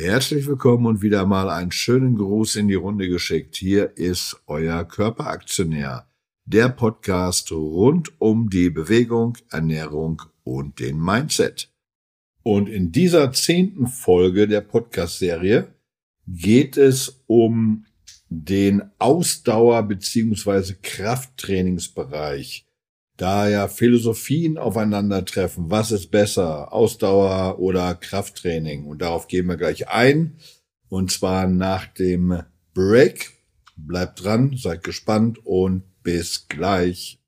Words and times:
Herzlich 0.00 0.46
willkommen 0.46 0.86
und 0.86 1.02
wieder 1.02 1.26
mal 1.26 1.50
einen 1.50 1.72
schönen 1.72 2.14
Gruß 2.14 2.54
in 2.54 2.68
die 2.68 2.76
Runde 2.76 3.08
geschickt. 3.08 3.56
Hier 3.56 3.96
ist 3.96 4.40
euer 4.46 4.84
Körperaktionär, 4.84 6.06
der 6.44 6.68
Podcast 6.68 7.50
rund 7.50 8.12
um 8.20 8.48
die 8.48 8.70
Bewegung, 8.70 9.36
Ernährung 9.50 10.22
und 10.44 10.78
den 10.78 11.00
Mindset. 11.00 11.72
Und 12.44 12.68
in 12.68 12.92
dieser 12.92 13.32
zehnten 13.32 13.88
Folge 13.88 14.46
der 14.46 14.60
Podcast-Serie 14.60 15.74
geht 16.28 16.76
es 16.76 17.24
um 17.26 17.84
den 18.28 18.92
Ausdauer- 19.00 19.82
bzw. 19.82 20.74
Krafttrainingsbereich 20.80 22.67
da 23.18 23.48
ja 23.48 23.66
Philosophien 23.68 24.58
aufeinandertreffen, 24.58 25.70
was 25.70 25.90
ist 25.90 26.10
besser, 26.10 26.72
Ausdauer 26.72 27.58
oder 27.58 27.94
Krafttraining. 27.94 28.86
Und 28.86 29.02
darauf 29.02 29.26
gehen 29.26 29.46
wir 29.46 29.56
gleich 29.56 29.88
ein. 29.88 30.38
Und 30.88 31.10
zwar 31.12 31.46
nach 31.46 31.86
dem 31.86 32.42
Break. 32.74 33.32
Bleibt 33.76 34.24
dran, 34.24 34.56
seid 34.56 34.84
gespannt 34.84 35.44
und 35.44 35.82
bis 36.02 36.48
gleich. 36.48 37.20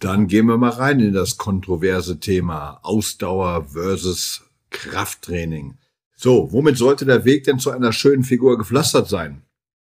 Dann 0.00 0.28
gehen 0.28 0.46
wir 0.46 0.58
mal 0.58 0.70
rein 0.70 1.00
in 1.00 1.12
das 1.12 1.38
kontroverse 1.38 2.20
Thema 2.20 2.78
Ausdauer 2.82 3.66
versus 3.66 4.42
Krafttraining. 4.70 5.76
So, 6.16 6.52
womit 6.52 6.76
sollte 6.76 7.04
der 7.04 7.24
Weg 7.24 7.44
denn 7.44 7.58
zu 7.58 7.70
einer 7.70 7.92
schönen 7.92 8.24
Figur 8.24 8.58
gepflastert 8.58 9.08
sein? 9.08 9.42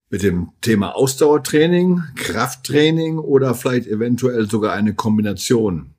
Mit 0.09 0.23
dem 0.23 0.51
Thema 0.61 0.95
Ausdauertraining, 0.95 2.01
Krafttraining 2.15 3.19
oder 3.19 3.53
vielleicht 3.55 3.87
eventuell 3.87 4.49
sogar 4.49 4.73
eine 4.73 4.93
Kombination? 4.93 5.95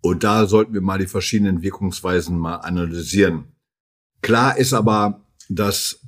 Und 0.00 0.22
da 0.22 0.46
sollten 0.46 0.74
wir 0.74 0.80
mal 0.80 0.98
die 0.98 1.06
verschiedenen 1.06 1.62
Wirkungsweisen 1.62 2.38
mal 2.38 2.56
analysieren. 2.56 3.44
Klar 4.22 4.56
ist 4.58 4.72
aber, 4.72 5.24
dass 5.48 6.00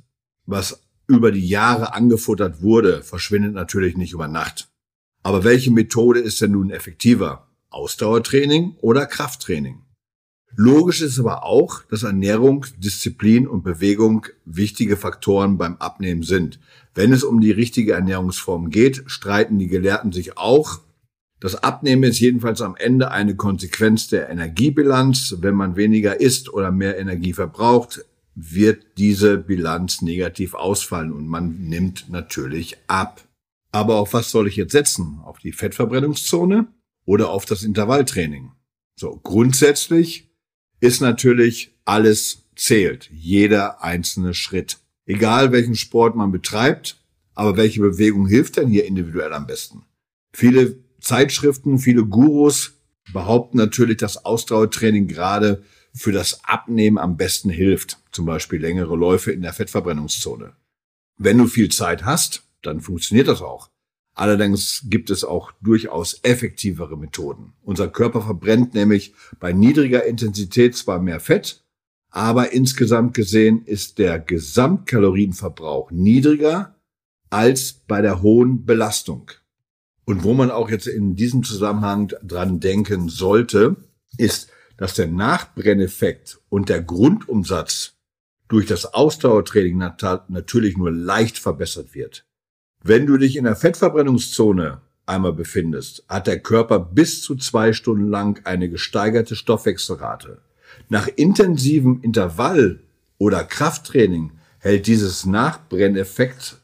was 0.45 0.83
über 1.07 1.31
die 1.31 1.47
Jahre 1.47 1.93
angefuttert 1.93 2.61
wurde, 2.61 3.03
verschwindet 3.03 3.53
natürlich 3.53 3.97
nicht 3.97 4.13
über 4.13 4.27
Nacht. 4.27 4.70
Aber 5.23 5.43
welche 5.43 5.71
Methode 5.71 6.19
ist 6.19 6.41
denn 6.41 6.51
nun 6.51 6.71
effektiver? 6.71 7.47
Ausdauertraining 7.69 8.75
oder 8.81 9.05
Krafttraining? 9.05 9.81
Logisch 10.55 11.01
ist 11.01 11.19
aber 11.19 11.45
auch, 11.45 11.83
dass 11.83 12.03
Ernährung, 12.03 12.65
Disziplin 12.77 13.47
und 13.47 13.63
Bewegung 13.63 14.25
wichtige 14.45 14.97
Faktoren 14.97 15.57
beim 15.57 15.77
Abnehmen 15.77 16.23
sind. 16.23 16.59
Wenn 16.93 17.13
es 17.13 17.23
um 17.23 17.39
die 17.39 17.51
richtige 17.51 17.93
Ernährungsform 17.93 18.69
geht, 18.69 19.03
streiten 19.05 19.59
die 19.59 19.67
Gelehrten 19.67 20.11
sich 20.11 20.37
auch. 20.37 20.81
Das 21.39 21.55
Abnehmen 21.55 22.03
ist 22.03 22.19
jedenfalls 22.19 22.61
am 22.61 22.75
Ende 22.75 23.11
eine 23.11 23.35
Konsequenz 23.35 24.09
der 24.09 24.29
Energiebilanz. 24.29 25.37
Wenn 25.39 25.55
man 25.55 25.77
weniger 25.77 26.19
isst 26.19 26.53
oder 26.53 26.71
mehr 26.71 26.99
Energie 26.99 27.33
verbraucht, 27.33 28.05
wird 28.35 28.83
diese 28.97 29.37
Bilanz 29.37 30.01
negativ 30.01 30.53
ausfallen 30.53 31.13
und 31.13 31.27
man 31.27 31.61
nimmt 31.61 32.09
natürlich 32.09 32.77
ab. 32.87 33.23
Aber 33.71 33.95
auf 33.95 34.13
was 34.13 34.31
soll 34.31 34.47
ich 34.47 34.55
jetzt 34.55 34.73
setzen? 34.73 35.19
Auf 35.23 35.39
die 35.39 35.53
Fettverbrennungszone 35.53 36.67
oder 37.05 37.29
auf 37.29 37.45
das 37.45 37.63
Intervalltraining? 37.63 38.51
So, 38.95 39.19
grundsätzlich 39.23 40.29
ist 40.79 41.01
natürlich 41.01 41.75
alles 41.85 42.43
zählt. 42.55 43.09
Jeder 43.11 43.83
einzelne 43.83 44.33
Schritt. 44.33 44.79
Egal 45.05 45.51
welchen 45.51 45.75
Sport 45.75 46.15
man 46.15 46.31
betreibt, 46.31 46.97
aber 47.33 47.57
welche 47.57 47.81
Bewegung 47.81 48.27
hilft 48.27 48.57
denn 48.57 48.67
hier 48.67 48.85
individuell 48.85 49.33
am 49.33 49.47
besten? 49.47 49.83
Viele 50.33 50.77
Zeitschriften, 50.99 51.79
viele 51.79 52.05
Gurus 52.05 52.73
behaupten 53.13 53.57
natürlich, 53.57 53.97
dass 53.97 54.25
Ausdauertraining 54.25 55.07
gerade 55.07 55.63
für 55.93 56.11
das 56.11 56.43
Abnehmen 56.45 56.97
am 56.97 57.17
besten 57.17 57.49
hilft. 57.49 57.97
Zum 58.11 58.25
Beispiel 58.25 58.59
längere 58.59 58.95
Läufe 58.95 59.31
in 59.31 59.41
der 59.41 59.53
Fettverbrennungszone. 59.53 60.53
Wenn 61.17 61.37
du 61.37 61.47
viel 61.47 61.69
Zeit 61.69 62.05
hast, 62.05 62.43
dann 62.61 62.81
funktioniert 62.81 63.27
das 63.27 63.41
auch. 63.41 63.69
Allerdings 64.13 64.85
gibt 64.89 65.09
es 65.09 65.23
auch 65.23 65.51
durchaus 65.61 66.19
effektivere 66.23 66.97
Methoden. 66.97 67.53
Unser 67.63 67.87
Körper 67.87 68.21
verbrennt 68.21 68.73
nämlich 68.73 69.13
bei 69.39 69.53
niedriger 69.53 70.05
Intensität 70.05 70.75
zwar 70.75 70.99
mehr 70.99 71.19
Fett, 71.19 71.63
aber 72.09 72.51
insgesamt 72.51 73.13
gesehen 73.13 73.63
ist 73.65 73.97
der 73.97 74.19
Gesamtkalorienverbrauch 74.19 75.91
niedriger 75.91 76.75
als 77.29 77.73
bei 77.73 78.01
der 78.01 78.21
hohen 78.21 78.65
Belastung. 78.65 79.31
Und 80.03 80.23
wo 80.23 80.33
man 80.33 80.51
auch 80.51 80.69
jetzt 80.69 80.87
in 80.87 81.15
diesem 81.15 81.43
Zusammenhang 81.43 82.09
dran 82.21 82.59
denken 82.59 83.07
sollte, 83.07 83.77
ist, 84.17 84.49
dass 84.75 84.93
der 84.93 85.07
Nachbrenneffekt 85.07 86.41
und 86.49 86.67
der 86.67 86.81
Grundumsatz 86.81 87.93
durch 88.49 88.65
das 88.65 88.93
Ausdauertraining 88.93 89.77
natürlich 90.27 90.75
nur 90.75 90.91
leicht 90.91 91.37
verbessert 91.37 91.95
wird. 91.95 92.25
Wenn 92.83 93.05
du 93.05 93.17
dich 93.17 93.35
in 93.35 93.43
der 93.43 93.55
Fettverbrennungszone 93.55 94.81
einmal 95.05 95.33
befindest, 95.33 96.03
hat 96.09 96.25
der 96.25 96.39
Körper 96.39 96.79
bis 96.79 97.21
zu 97.21 97.35
zwei 97.35 97.73
Stunden 97.73 98.09
lang 98.09 98.43
eine 98.45 98.69
gesteigerte 98.69 99.35
Stoffwechselrate. 99.35 100.41
Nach 100.89 101.07
intensivem 101.07 101.99
Intervall 102.01 102.79
oder 103.19 103.43
Krafttraining 103.43 104.31
hält 104.57 104.87
dieses 104.87 105.27
Nachbrenneffekt 105.27 106.57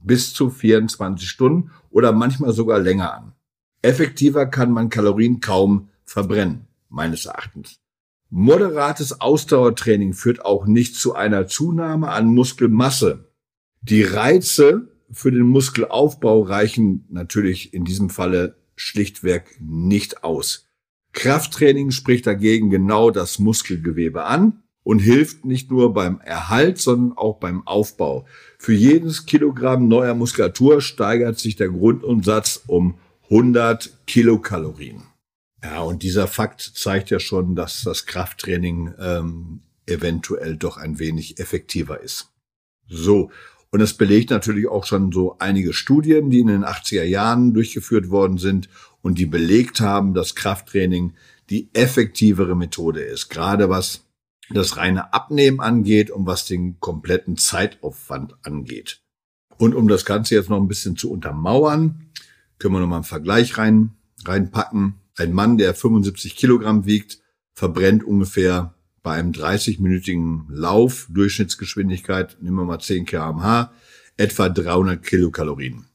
bis 0.00 0.32
zu 0.32 0.48
24 0.48 1.28
Stunden 1.28 1.72
oder 1.90 2.12
manchmal 2.12 2.52
sogar 2.52 2.78
länger 2.78 3.12
an. 3.12 3.32
Effektiver 3.82 4.46
kann 4.46 4.70
man 4.70 4.90
Kalorien 4.90 5.40
kaum 5.40 5.88
verbrennen, 6.04 6.66
meines 6.88 7.26
Erachtens. 7.26 7.80
Moderates 8.30 9.20
Ausdauertraining 9.20 10.12
führt 10.12 10.44
auch 10.44 10.66
nicht 10.66 10.94
zu 10.94 11.14
einer 11.16 11.48
Zunahme 11.48 12.10
an 12.10 12.26
Muskelmasse. 12.26 13.32
Die 13.82 14.04
Reize 14.04 14.88
für 15.10 15.30
den 15.30 15.46
Muskelaufbau 15.46 16.42
reichen 16.42 17.04
natürlich 17.08 17.72
in 17.74 17.84
diesem 17.84 18.10
Falle 18.10 18.56
schlichtweg 18.76 19.56
nicht 19.60 20.24
aus. 20.24 20.66
Krafttraining 21.12 21.90
spricht 21.90 22.26
dagegen 22.26 22.70
genau 22.70 23.10
das 23.10 23.38
Muskelgewebe 23.38 24.24
an 24.24 24.62
und 24.82 25.00
hilft 25.00 25.44
nicht 25.44 25.70
nur 25.70 25.92
beim 25.92 26.20
Erhalt, 26.20 26.78
sondern 26.78 27.16
auch 27.16 27.38
beim 27.38 27.66
Aufbau. 27.66 28.26
Für 28.58 28.72
jedes 28.72 29.26
Kilogramm 29.26 29.88
neuer 29.88 30.14
Muskulatur 30.14 30.80
steigert 30.80 31.38
sich 31.38 31.56
der 31.56 31.68
Grundumsatz 31.68 32.62
um 32.66 32.98
100 33.24 33.90
Kilokalorien. 34.06 35.02
Ja, 35.62 35.80
und 35.80 36.02
dieser 36.02 36.28
Fakt 36.28 36.60
zeigt 36.60 37.10
ja 37.10 37.18
schon, 37.18 37.56
dass 37.56 37.82
das 37.82 38.06
Krafttraining 38.06 38.94
ähm, 38.98 39.60
eventuell 39.86 40.56
doch 40.56 40.76
ein 40.76 40.98
wenig 40.98 41.38
effektiver 41.38 42.00
ist. 42.00 42.30
So, 42.86 43.30
und 43.70 43.80
das 43.80 43.94
belegt 43.94 44.30
natürlich 44.30 44.68
auch 44.68 44.84
schon 44.84 45.12
so 45.12 45.36
einige 45.38 45.72
Studien, 45.72 46.30
die 46.30 46.40
in 46.40 46.46
den 46.46 46.64
80er 46.64 47.02
Jahren 47.02 47.52
durchgeführt 47.52 48.08
worden 48.10 48.38
sind 48.38 48.68
und 49.02 49.18
die 49.18 49.26
belegt 49.26 49.80
haben, 49.80 50.14
dass 50.14 50.34
Krafttraining 50.34 51.14
die 51.50 51.68
effektivere 51.74 52.56
Methode 52.56 53.00
ist, 53.00 53.28
gerade 53.28 53.68
was 53.68 54.04
das 54.50 54.78
reine 54.78 55.12
Abnehmen 55.12 55.60
angeht 55.60 56.10
und 56.10 56.26
was 56.26 56.46
den 56.46 56.80
kompletten 56.80 57.36
Zeitaufwand 57.36 58.34
angeht. 58.42 59.02
Und 59.58 59.74
um 59.74 59.88
das 59.88 60.04
Ganze 60.04 60.36
jetzt 60.36 60.48
noch 60.48 60.60
ein 60.60 60.68
bisschen 60.68 60.96
zu 60.96 61.10
untermauern, 61.10 62.10
können 62.58 62.74
wir 62.74 62.80
noch 62.80 62.86
mal 62.86 62.96
einen 62.96 63.04
Vergleich 63.04 63.58
rein, 63.58 63.92
reinpacken. 64.24 64.94
Ein 65.16 65.32
Mann, 65.32 65.58
der 65.58 65.74
75 65.74 66.36
Kilogramm 66.36 66.86
wiegt, 66.86 67.18
verbrennt 67.52 68.04
ungefähr 68.04 68.74
bei 69.08 69.14
einem 69.14 69.32
30-minütigen 69.32 70.42
Lauf, 70.50 71.08
Durchschnittsgeschwindigkeit, 71.08 72.36
nehmen 72.42 72.56
wir 72.56 72.64
mal 72.66 72.78
10 72.78 73.06
kmh, 73.06 73.72
etwa 74.18 74.50
300 74.50 75.02
Kilokalorien. 75.02 75.86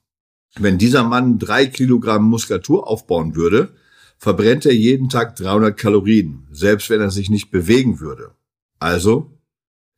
Wenn 0.57 0.79
dieser 0.79 1.03
Mann 1.03 1.37
drei 1.37 1.67
Kilogramm 1.67 2.23
Muskulatur 2.23 2.87
aufbauen 2.87 3.35
würde, 3.35 3.75
verbrennt 4.17 4.65
er 4.65 4.73
jeden 4.73 5.09
Tag 5.09 5.35
300 5.35 5.77
Kalorien, 5.77 6.47
selbst 6.49 6.89
wenn 6.89 7.01
er 7.01 7.11
sich 7.11 7.29
nicht 7.29 7.51
bewegen 7.51 7.99
würde. 7.99 8.31
Also, 8.79 9.37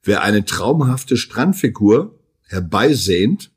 wer 0.03 0.21
eine 0.21 0.43
traumhafte 0.43 1.15
Strandfigur 1.15 2.19
herbeisehnt 2.49 3.49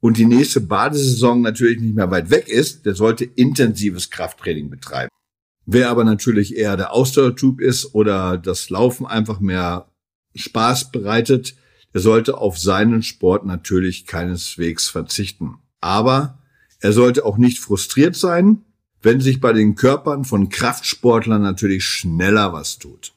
und 0.00 0.16
die 0.16 0.26
nächste 0.26 0.60
Badesaison 0.60 1.40
natürlich 1.40 1.80
nicht 1.80 1.94
mehr 1.94 2.10
weit 2.10 2.30
weg 2.30 2.48
ist, 2.48 2.84
der 2.84 2.96
sollte 2.96 3.24
intensives 3.24 4.10
Krafttraining 4.10 4.70
betreiben. 4.70 5.10
Wer 5.66 5.90
aber 5.90 6.04
natürlich 6.04 6.56
eher 6.56 6.76
der 6.76 6.92
Ausdauertyp 6.92 7.60
ist 7.60 7.94
oder 7.94 8.36
das 8.36 8.70
Laufen 8.70 9.06
einfach 9.06 9.40
mehr 9.40 9.88
Spaß 10.34 10.90
bereitet, 10.90 11.54
der 11.94 12.00
sollte 12.00 12.38
auf 12.38 12.58
seinen 12.58 13.02
Sport 13.02 13.46
natürlich 13.46 14.06
keineswegs 14.06 14.88
verzichten. 14.88 15.56
Aber 15.80 16.38
er 16.80 16.92
sollte 16.92 17.24
auch 17.24 17.38
nicht 17.38 17.60
frustriert 17.60 18.16
sein, 18.16 18.62
wenn 19.00 19.20
sich 19.20 19.40
bei 19.40 19.52
den 19.52 19.74
Körpern 19.74 20.24
von 20.24 20.48
Kraftsportlern 20.48 21.40
natürlich 21.40 21.84
schneller 21.84 22.52
was 22.52 22.78
tut. 22.78 23.12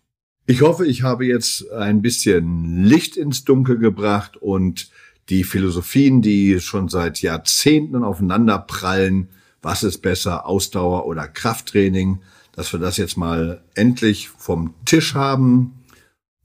Ich 0.45 0.61
hoffe, 0.61 0.85
ich 0.85 1.03
habe 1.03 1.25
jetzt 1.25 1.69
ein 1.71 2.01
bisschen 2.01 2.83
Licht 2.85 3.17
ins 3.17 3.43
Dunkel 3.43 3.77
gebracht 3.77 4.37
und 4.37 4.89
die 5.29 5.43
Philosophien, 5.43 6.21
die 6.21 6.61
schon 6.61 6.87
seit 6.87 7.21
Jahrzehnten 7.21 8.03
aufeinander 8.03 8.59
prallen, 8.59 9.29
was 9.61 9.83
ist 9.83 9.97
besser, 9.97 10.45
Ausdauer 10.45 11.05
oder 11.05 11.27
Krafttraining, 11.27 12.21
dass 12.57 12.73
wir 12.73 12.79
das 12.79 12.97
jetzt 12.97 13.15
mal 13.17 13.63
endlich 13.75 14.29
vom 14.29 14.73
Tisch 14.83 15.13
haben 15.13 15.83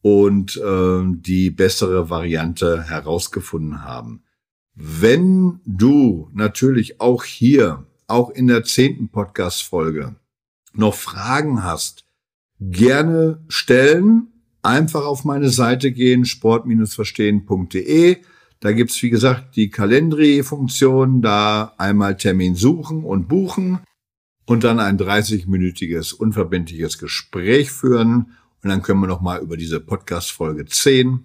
und 0.03 0.59
äh, 0.59 1.05
die 1.07 1.51
bessere 1.51 2.11
Variante 2.11 2.83
herausgefunden 2.83 3.83
haben. 3.83 4.23
Wenn 4.75 5.61
du 5.65 6.29
natürlich 6.35 7.01
auch 7.01 7.25
hier, 7.25 7.87
auch 8.09 8.29
in 8.29 8.47
der 8.47 8.63
zehnten 8.63 9.09
Podcast-Folge, 9.09 10.17
noch 10.75 10.95
Fragen 10.95 11.65
hast, 11.65 12.05
gerne 12.61 13.43
stellen. 13.49 14.29
Einfach 14.61 15.07
auf 15.07 15.25
meine 15.25 15.49
Seite 15.49 15.93
gehen, 15.93 16.27
sport-verstehen.de. 16.27 18.19
Da 18.61 18.73
gibt's 18.73 19.03
wie 19.03 19.09
gesagt, 19.11 19.57
die 19.57 19.71
Kalendri-Funktion, 19.71 21.23
da 21.23 21.73
einmal 21.79 22.19
Termin 22.19 22.55
suchen 22.55 23.03
und 23.03 23.29
buchen 23.29 23.81
und 24.53 24.65
dann 24.65 24.81
ein 24.81 24.99
30-minütiges 24.99 26.13
unverbindliches 26.13 26.99
Gespräch 26.99 27.73
führen. 27.73 28.37
Und 28.63 28.69
dann 28.69 28.83
können 28.83 29.01
wir 29.01 29.07
noch 29.07 29.23
mal 29.23 29.41
über 29.41 29.57
diese 29.57 29.81
Podcast-Folge 29.81 30.67
10 30.67 31.25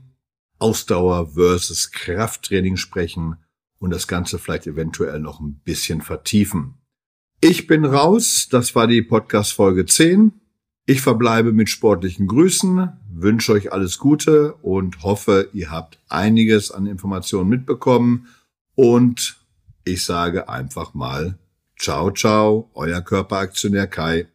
Ausdauer 0.60 1.34
versus 1.34 1.92
Krafttraining 1.92 2.78
sprechen 2.78 3.36
und 3.80 3.92
das 3.92 4.08
Ganze 4.08 4.40
vielleicht 4.40 4.66
eventuell 4.66 5.20
noch 5.20 5.42
ein 5.42 5.60
bisschen 5.66 6.02
vertiefen. 6.02 6.76
Ich 7.42 7.68
bin 7.68 7.84
raus. 7.84 8.48
Das 8.50 8.76
war 8.76 8.88
die 8.88 9.02
Podcast-Folge 9.02 9.86
10. 9.86 10.32
Ich 10.86 11.02
verbleibe 11.02 11.52
mit 11.52 11.70
sportlichen 11.70 12.28
Grüßen, 12.28 12.94
wünsche 13.12 13.52
euch 13.52 13.74
alles 13.74 13.98
Gute 13.98 14.54
und 14.62 15.04
hoffe, 15.04 15.50
ihr 15.52 15.70
habt 15.70 16.00
einiges 16.08 16.72
an 16.72 16.86
Informationen 16.86 17.50
mitbekommen. 17.50 18.28
Und 18.76 19.36
ich 19.84 20.06
sage 20.06 20.48
einfach 20.48 20.94
mal, 20.94 21.38
ciao, 21.80 22.12
ciao, 22.12 22.70
euer 22.76 23.02
Körperaktionär 23.02 23.88
Kai. 23.88 24.28